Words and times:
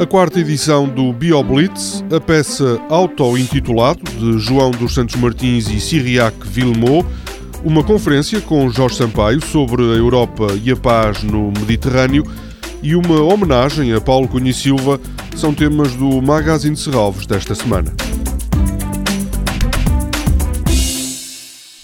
A 0.00 0.06
quarta 0.06 0.40
edição 0.40 0.88
do 0.88 1.12
BioBlitz, 1.12 2.02
a 2.10 2.18
peça 2.18 2.80
auto-intitulado 2.88 4.00
de 4.02 4.38
João 4.38 4.70
dos 4.70 4.94
Santos 4.94 5.14
Martins 5.16 5.68
e 5.68 5.78
Cyriac 5.78 6.34
Villemot, 6.42 7.06
uma 7.62 7.84
conferência 7.84 8.40
com 8.40 8.70
Jorge 8.70 8.96
Sampaio 8.96 9.44
sobre 9.44 9.82
a 9.82 9.96
Europa 9.96 10.46
e 10.64 10.70
a 10.70 10.76
paz 10.76 11.22
no 11.22 11.52
Mediterrâneo 11.52 12.24
e 12.82 12.96
uma 12.96 13.20
homenagem 13.20 13.92
a 13.92 14.00
Paulo 14.00 14.26
Cunha 14.26 14.54
Silva 14.54 14.98
são 15.36 15.52
temas 15.52 15.94
do 15.94 16.22
Magazine 16.22 16.74
de 16.74 16.80
Serralves 16.80 17.26
desta 17.26 17.54
semana. 17.54 17.92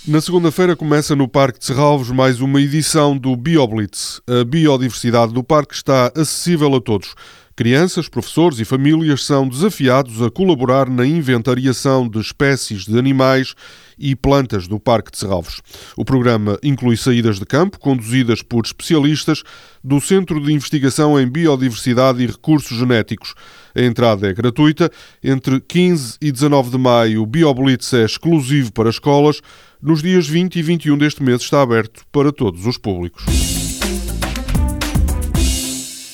Na 0.09 0.23
segunda-feira 0.23 0.75
começa 0.75 1.15
no 1.15 1.29
Parque 1.29 1.59
de 1.59 1.67
Serralves 1.67 2.11
mais 2.11 2.41
uma 2.41 2.63
edição 2.63 3.15
do 3.19 3.37
BioBlitz. 3.37 4.23
A 4.27 4.43
biodiversidade 4.43 5.35
do 5.35 5.43
parque 5.43 5.75
está 5.75 6.11
acessível 6.15 6.75
a 6.77 6.81
todos. 6.81 7.15
Crianças, 7.57 8.07
professores 8.07 8.61
e 8.61 8.67
famílias 8.67 9.25
são 9.25 9.49
desafiados 9.49 10.21
a 10.21 10.31
colaborar 10.31 10.91
na 10.91 11.07
inventariação 11.07 12.07
de 12.07 12.21
espécies 12.21 12.85
de 12.85 12.99
animais 12.99 13.55
e 13.99 14.15
plantas 14.15 14.69
do 14.69 14.79
Parque 14.79 15.11
de 15.11 15.17
Serralves. 15.17 15.63
O 15.97 16.05
programa 16.05 16.59
inclui 16.63 16.99
saídas 16.99 17.39
de 17.39 17.47
campo 17.47 17.79
conduzidas 17.79 18.43
por 18.43 18.67
especialistas 18.67 19.43
do 19.83 19.99
Centro 20.03 20.39
de 20.39 20.53
Investigação 20.53 21.19
em 21.19 21.27
Biodiversidade 21.27 22.23
e 22.23 22.27
Recursos 22.27 22.77
Genéticos. 22.77 23.33
A 23.75 23.81
entrada 23.81 24.29
é 24.29 24.35
gratuita. 24.35 24.91
Entre 25.25 25.59
15 25.59 26.19
e 26.21 26.31
19 26.31 26.73
de 26.73 26.79
maio, 26.79 27.23
o 27.23 27.27
BioBlitz 27.27 27.91
é 27.95 28.05
exclusivo 28.05 28.71
para 28.71 28.91
escolas. 28.91 29.41
Nos 29.81 30.03
dias 30.03 30.29
20 30.29 30.57
e 30.57 30.63
21 30.63 30.99
deste 30.99 31.23
mês 31.23 31.41
está 31.41 31.63
aberto 31.63 32.03
para 32.13 32.31
todos 32.31 32.67
os 32.67 32.77
públicos. 32.77 33.25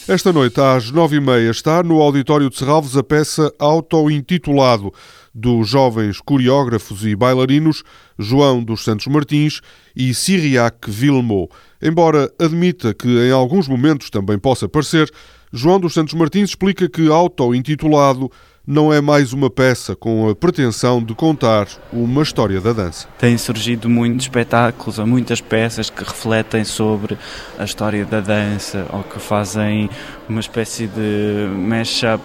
Esta 0.09 0.33
noite, 0.33 0.61
às 0.61 0.91
nove 0.91 1.18
e 1.18 1.21
meia, 1.21 1.49
está 1.49 1.80
no 1.80 2.02
Auditório 2.02 2.51
de 2.51 2.59
Serralves 2.59 2.96
a 2.96 3.04
peça 3.04 3.54
auto-intitulado 3.57 4.93
dos 5.32 5.68
jovens 5.68 6.21
coreógrafos 6.21 7.07
e 7.07 7.15
bailarinos 7.15 7.85
João 8.18 8.65
dos 8.65 8.82
Santos 8.82 9.07
Martins 9.07 9.60
e 9.95 10.13
Cyriac 10.13 10.91
Villemot. 10.91 11.49
Embora 11.80 12.29
admita 12.37 12.93
que 12.93 13.07
em 13.07 13.30
alguns 13.30 13.68
momentos 13.68 14.10
também 14.10 14.37
possa 14.41 14.68
parecer, 14.68 15.09
João 15.52 15.79
dos 15.79 15.95
Santos 15.95 16.15
Martins 16.15 16.51
explica 16.51 16.88
que 16.88 17.09
auto-intitulado 17.09 18.29
não 18.66 18.93
é 18.93 19.01
mais 19.01 19.32
uma 19.32 19.51
peça 19.51 19.96
com 19.96 20.29
a 20.29 20.37
pretensão 20.37 21.02
de 21.02 21.15
contar 21.15 21.66
uma 21.93 22.23
história 22.23 22.60
da 22.60 22.73
dança. 22.73 23.09
Têm 23.19 23.37
surgido 23.37 23.88
muitos 23.88 24.27
espetáculos 24.27 24.99
ou 24.99 25.07
muitas 25.07 25.41
peças 25.41 25.91
que 25.91 26.04
refletem 26.04 26.65
sobre 26.65 27.19
a 27.59 27.65
história 27.65 28.04
da 28.04 28.21
dança 28.21 28.87
ou 28.93 29.02
que 29.02 29.19
fazem 29.19 29.91
uma 30.29 30.41
espécie 30.41 30.87
de 30.87 31.49
mashup 31.49 32.23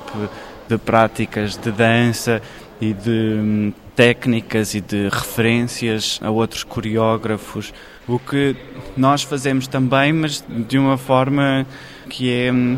de 0.70 0.78
práticas 0.78 1.58
de 1.58 1.72
dança 1.72 2.42
e 2.80 2.94
de 2.94 3.10
hum, 3.10 3.74
técnicas 3.96 4.76
e 4.76 4.82
de 4.82 5.10
referências 5.10 6.20
a 6.22 6.30
outros 6.30 6.64
coreógrafos, 6.64 7.74
o 8.08 8.20
que 8.20 8.56
nós 8.96 9.24
fazemos 9.24 9.68
também, 9.68 10.14
mas 10.14 10.44
de 10.48 10.78
uma 10.78 10.98
forma 10.98 11.66
que 12.08 12.32
é 12.32 12.52
hum, 12.52 12.78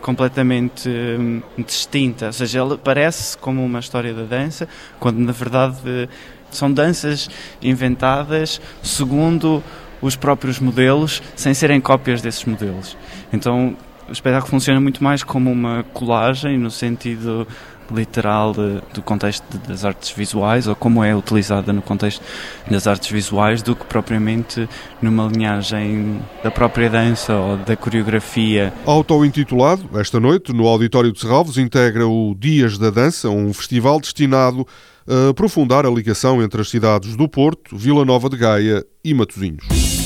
completamente 0.00 0.88
hum, 0.88 1.42
distinta, 1.66 2.26
ou 2.26 2.32
seja, 2.32 2.58
ela 2.60 2.78
parece 2.78 3.36
como 3.38 3.64
uma 3.64 3.78
história 3.78 4.12
da 4.12 4.24
dança, 4.24 4.68
quando 4.98 5.18
na 5.18 5.32
verdade 5.32 6.08
são 6.50 6.72
danças 6.72 7.28
inventadas 7.62 8.60
segundo 8.82 9.62
os 10.00 10.16
próprios 10.16 10.58
modelos, 10.60 11.22
sem 11.34 11.52
serem 11.54 11.80
cópias 11.80 12.22
desses 12.22 12.44
modelos. 12.44 12.96
Então 13.32 13.76
o 14.08 14.12
espetáculo 14.12 14.50
funciona 14.50 14.80
muito 14.80 15.02
mais 15.02 15.22
como 15.22 15.50
uma 15.50 15.84
colagem, 15.92 16.56
no 16.58 16.70
sentido 16.70 17.46
literal 17.90 18.52
do 18.52 19.02
contexto 19.02 19.44
das 19.66 19.84
artes 19.84 20.10
visuais 20.10 20.66
ou 20.66 20.74
como 20.74 21.02
é 21.02 21.14
utilizada 21.14 21.72
no 21.72 21.82
contexto 21.82 22.22
das 22.70 22.86
artes 22.86 23.10
visuais 23.10 23.62
do 23.62 23.74
que 23.74 23.84
propriamente 23.84 24.68
numa 25.00 25.26
linhagem 25.26 26.20
da 26.42 26.50
própria 26.50 26.88
dança 26.90 27.34
ou 27.34 27.56
da 27.56 27.76
coreografia. 27.76 28.72
Auto-intitulado, 28.86 29.88
esta 29.98 30.20
noite, 30.20 30.52
no 30.52 30.66
Auditório 30.66 31.12
de 31.12 31.20
Serralves, 31.20 31.56
integra 31.56 32.06
o 32.06 32.34
Dias 32.38 32.78
da 32.78 32.90
Dança, 32.90 33.28
um 33.28 33.52
festival 33.52 34.00
destinado 34.00 34.66
a 35.06 35.30
aprofundar 35.30 35.86
a 35.86 35.90
ligação 35.90 36.42
entre 36.42 36.60
as 36.60 36.68
cidades 36.68 37.16
do 37.16 37.28
Porto, 37.28 37.76
Vila 37.76 38.04
Nova 38.04 38.28
de 38.28 38.36
Gaia 38.36 38.84
e 39.02 39.14
Matosinhos. 39.14 39.97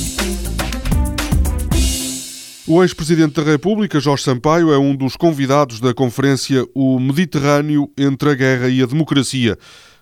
O 2.65 2.81
ex-presidente 2.81 3.35
da 3.35 3.43
República, 3.43 3.99
Jorge 3.99 4.23
Sampaio, 4.23 4.73
é 4.73 4.79
um 4.79 4.95
dos 4.95 5.17
convidados 5.17 5.81
da 5.81 5.93
conferência 5.93 6.65
O 6.73 7.01
Mediterrâneo 7.01 7.91
entre 7.99 8.31
a 8.31 8.35
Guerra 8.35 8.69
e 8.69 8.81
a 8.81 8.87
Democracia. 8.87 9.59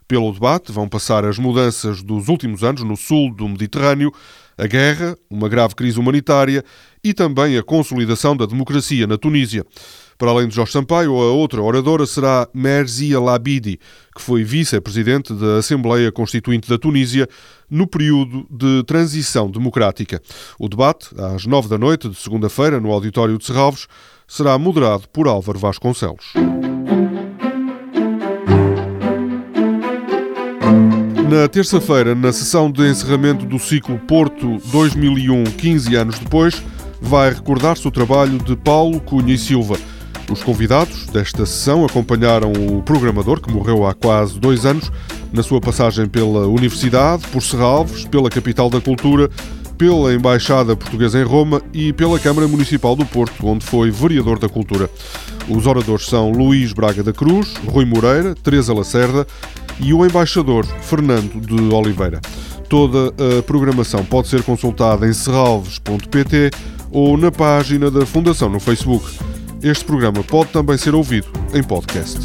Pelo 0.07 0.31
debate 0.31 0.71
vão 0.71 0.87
passar 0.87 1.25
as 1.25 1.39
mudanças 1.39 2.03
dos 2.03 2.29
últimos 2.29 2.63
anos 2.63 2.83
no 2.83 2.99
sul 2.99 3.35
do 3.35 3.49
Mediterrâneo, 3.49 4.13
a 4.61 4.67
guerra, 4.67 5.17
uma 5.31 5.49
grave 5.49 5.75
crise 5.75 5.99
humanitária 5.99 6.63
e 7.03 7.15
também 7.15 7.57
a 7.57 7.63
consolidação 7.63 8.37
da 8.37 8.45
democracia 8.45 9.07
na 9.07 9.17
Tunísia. 9.17 9.65
Para 10.19 10.33
além 10.33 10.49
de 10.49 10.55
Jorge 10.55 10.73
Sampaio, 10.73 11.13
a 11.13 11.33
outra 11.33 11.63
oradora 11.63 12.05
será 12.05 12.47
Merzia 12.53 13.19
Labidi, 13.19 13.81
que 14.15 14.21
foi 14.21 14.45
vice-presidente 14.45 15.33
da 15.33 15.57
Assembleia 15.57 16.13
Constituinte 16.13 16.69
da 16.69 16.77
Tunísia 16.77 17.27
no 17.71 17.87
período 17.87 18.47
de 18.51 18.85
transição 18.85 19.51
democrática. 19.51 20.21
O 20.59 20.69
debate, 20.69 21.09
às 21.17 21.47
nove 21.47 21.69
da 21.69 21.79
noite 21.79 22.07
de 22.07 22.17
segunda-feira, 22.17 22.79
no 22.79 22.93
auditório 22.93 23.39
de 23.39 23.47
Serralves, 23.47 23.87
será 24.29 24.59
moderado 24.59 25.09
por 25.09 25.27
Álvaro 25.27 25.59
Vasconcelos. 25.59 26.35
Na 31.31 31.47
terça-feira, 31.47 32.13
na 32.13 32.33
sessão 32.33 32.69
de 32.69 32.83
encerramento 32.91 33.47
do 33.47 33.57
ciclo 33.57 33.97
Porto 34.01 34.59
2001, 34.73 35.45
15 35.45 35.95
anos 35.95 36.19
depois, 36.19 36.61
vai 37.01 37.33
recordar-se 37.33 37.87
o 37.87 37.91
trabalho 37.93 38.37
de 38.39 38.57
Paulo 38.57 39.01
Cunha 39.01 39.33
e 39.33 39.39
Silva 39.39 39.77
os 40.31 40.45
convidados 40.45 41.07
desta 41.07 41.45
sessão 41.45 41.85
acompanharam 41.85 42.53
o 42.53 42.83
programador, 42.83 43.41
que 43.41 43.53
morreu 43.53 43.85
há 43.85 43.93
quase 43.93 44.39
dois 44.39 44.65
anos, 44.65 44.91
na 45.33 45.43
sua 45.43 45.61
passagem 45.61 46.07
pela 46.07 46.47
Universidade, 46.47 47.27
por 47.33 47.43
Serralves, 47.43 48.05
pela 48.05 48.31
Capital 48.31 48.71
da 48.71 48.81
Cultura, 48.81 49.29
pela 49.77 50.15
Embaixada 50.15 50.77
Portuguesa 50.77 51.19
em 51.19 51.25
Roma 51.25 51.61
e 51.73 51.93
pela 51.93 52.19
Câmara 52.19 52.47
Municipal 52.47 52.95
do 52.95 53.05
Porto, 53.05 53.45
onde 53.45 53.65
foi 53.65 53.91
vereador 53.91 54.39
da 54.39 54.49
Cultura. 54.49 54.89
Os 55.49 55.67
oradores 55.67 56.07
são 56.07 56.31
Luís 56.31 56.73
Braga 56.73 57.03
da 57.03 57.13
Cruz, 57.13 57.55
Rui 57.67 57.85
Moreira, 57.85 58.35
Teresa 58.37 58.73
Lacerda 58.73 59.27
e 59.83 59.93
o 59.95 60.05
embaixador 60.05 60.67
Fernando 60.83 61.41
de 61.41 61.75
Oliveira. 61.75 62.21
Toda 62.69 63.13
a 63.39 63.43
programação 63.43 64.05
pode 64.05 64.29
ser 64.29 64.43
consultada 64.43 65.09
em 65.09 65.13
serralves.pt 65.13 66.51
ou 66.91 67.17
na 67.17 67.31
página 67.31 67.91
da 67.91 68.07
Fundação 68.07 68.49
no 68.49 68.61
Facebook. 68.61 69.07
Este 69.63 69.85
programa 69.85 70.23
pode 70.23 70.51
também 70.51 70.79
ser 70.79 70.95
ouvido 70.95 71.29
em 71.55 71.63
podcast. 71.63 72.21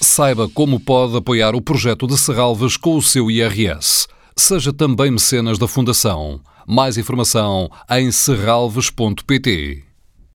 Saiba 0.00 0.48
como 0.48 0.80
pode 0.80 1.16
apoiar 1.16 1.54
o 1.54 1.60
projeto 1.60 2.06
de 2.06 2.16
Serralves 2.16 2.76
com 2.76 2.96
o 2.96 3.02
seu 3.02 3.30
IRS. 3.30 4.08
Seja 4.34 4.72
também 4.72 5.10
mecenas 5.10 5.58
da 5.58 5.68
Fundação. 5.68 6.40
Mais 6.66 6.96
informação 6.96 7.70
em 7.90 8.10
serralves.pt. 8.10 9.84